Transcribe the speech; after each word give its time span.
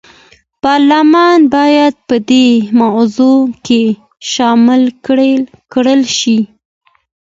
پارلمان 0.63 1.39
باید 1.55 1.93
په 2.07 2.15
دې 2.29 2.47
موضوع 2.81 3.39
کې 3.65 3.83
شامل 4.31 4.81
کړل 5.73 6.01
شي. 6.19 6.39